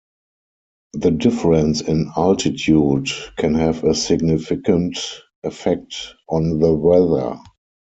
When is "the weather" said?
6.57-7.39